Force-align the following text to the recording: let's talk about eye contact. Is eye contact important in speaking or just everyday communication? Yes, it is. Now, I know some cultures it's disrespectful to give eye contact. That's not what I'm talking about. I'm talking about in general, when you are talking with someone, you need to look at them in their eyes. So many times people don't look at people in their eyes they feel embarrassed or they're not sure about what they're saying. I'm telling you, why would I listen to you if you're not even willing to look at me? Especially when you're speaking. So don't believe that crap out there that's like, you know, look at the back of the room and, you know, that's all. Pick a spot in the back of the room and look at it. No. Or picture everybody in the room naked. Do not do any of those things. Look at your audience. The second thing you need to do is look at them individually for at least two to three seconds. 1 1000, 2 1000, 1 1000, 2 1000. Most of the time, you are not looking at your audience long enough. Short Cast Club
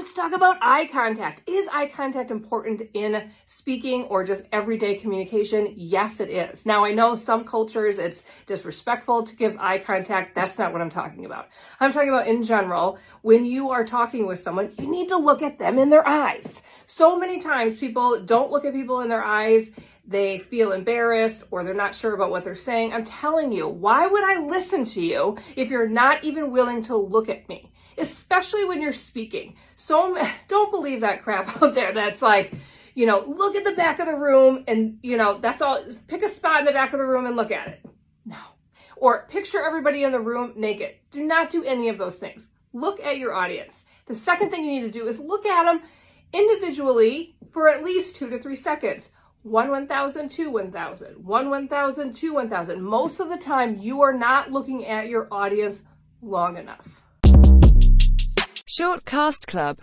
let's 0.00 0.14
talk 0.14 0.32
about 0.32 0.56
eye 0.62 0.88
contact. 0.90 1.46
Is 1.46 1.68
eye 1.70 1.86
contact 1.86 2.30
important 2.30 2.80
in 2.94 3.30
speaking 3.44 4.04
or 4.04 4.24
just 4.24 4.44
everyday 4.50 4.94
communication? 4.94 5.74
Yes, 5.76 6.20
it 6.20 6.30
is. 6.30 6.64
Now, 6.64 6.86
I 6.86 6.94
know 6.94 7.14
some 7.14 7.44
cultures 7.44 7.98
it's 7.98 8.24
disrespectful 8.46 9.24
to 9.24 9.36
give 9.36 9.58
eye 9.58 9.78
contact. 9.78 10.34
That's 10.34 10.56
not 10.56 10.72
what 10.72 10.80
I'm 10.80 10.88
talking 10.88 11.26
about. 11.26 11.48
I'm 11.80 11.92
talking 11.92 12.08
about 12.08 12.28
in 12.28 12.42
general, 12.42 12.98
when 13.20 13.44
you 13.44 13.68
are 13.68 13.84
talking 13.84 14.26
with 14.26 14.38
someone, 14.38 14.72
you 14.78 14.90
need 14.90 15.08
to 15.08 15.18
look 15.18 15.42
at 15.42 15.58
them 15.58 15.78
in 15.78 15.90
their 15.90 16.08
eyes. 16.08 16.62
So 16.86 17.18
many 17.18 17.38
times 17.38 17.76
people 17.76 18.24
don't 18.24 18.50
look 18.50 18.64
at 18.64 18.72
people 18.72 19.00
in 19.02 19.10
their 19.10 19.22
eyes 19.22 19.70
they 20.06 20.38
feel 20.38 20.72
embarrassed 20.72 21.44
or 21.50 21.62
they're 21.62 21.74
not 21.74 21.94
sure 21.94 22.14
about 22.14 22.30
what 22.30 22.42
they're 22.42 22.54
saying. 22.56 22.92
I'm 22.92 23.04
telling 23.04 23.52
you, 23.52 23.68
why 23.68 24.06
would 24.06 24.24
I 24.24 24.40
listen 24.40 24.84
to 24.86 25.00
you 25.00 25.36
if 25.56 25.68
you're 25.68 25.88
not 25.88 26.24
even 26.24 26.50
willing 26.50 26.82
to 26.84 26.96
look 26.96 27.28
at 27.28 27.48
me? 27.48 27.70
Especially 28.00 28.64
when 28.64 28.80
you're 28.80 28.92
speaking. 28.92 29.56
So 29.76 30.16
don't 30.48 30.70
believe 30.70 31.00
that 31.00 31.22
crap 31.22 31.62
out 31.62 31.74
there 31.74 31.92
that's 31.92 32.22
like, 32.22 32.52
you 32.94 33.06
know, 33.06 33.24
look 33.26 33.56
at 33.56 33.64
the 33.64 33.72
back 33.72 33.98
of 33.98 34.06
the 34.06 34.16
room 34.16 34.64
and, 34.66 34.98
you 35.02 35.16
know, 35.16 35.38
that's 35.40 35.62
all. 35.62 35.84
Pick 36.08 36.22
a 36.22 36.28
spot 36.28 36.60
in 36.60 36.66
the 36.66 36.72
back 36.72 36.92
of 36.92 36.98
the 36.98 37.06
room 37.06 37.26
and 37.26 37.36
look 37.36 37.50
at 37.50 37.68
it. 37.68 37.86
No. 38.24 38.38
Or 38.96 39.26
picture 39.28 39.64
everybody 39.64 40.04
in 40.04 40.12
the 40.12 40.20
room 40.20 40.52
naked. 40.56 40.96
Do 41.10 41.24
not 41.24 41.50
do 41.50 41.64
any 41.64 41.88
of 41.88 41.98
those 41.98 42.18
things. 42.18 42.46
Look 42.72 43.00
at 43.00 43.18
your 43.18 43.34
audience. 43.34 43.84
The 44.06 44.14
second 44.14 44.50
thing 44.50 44.64
you 44.64 44.80
need 44.80 44.92
to 44.92 44.98
do 44.98 45.06
is 45.08 45.18
look 45.18 45.46
at 45.46 45.64
them 45.64 45.82
individually 46.32 47.36
for 47.52 47.68
at 47.68 47.82
least 47.82 48.16
two 48.16 48.28
to 48.30 48.38
three 48.38 48.56
seconds. 48.56 49.10
1 49.42 49.70
1000, 49.70 50.28
2 50.28 50.50
1000, 50.50 51.24
1 51.24 51.50
1000, 51.50 52.12
2 52.12 52.34
1000. 52.34 52.82
Most 52.82 53.20
of 53.20 53.30
the 53.30 53.38
time, 53.38 53.78
you 53.78 54.02
are 54.02 54.12
not 54.12 54.50
looking 54.50 54.86
at 54.86 55.08
your 55.08 55.28
audience 55.32 55.80
long 56.20 56.58
enough. 56.58 56.99
Short 58.72 59.04
Cast 59.04 59.48
Club 59.48 59.78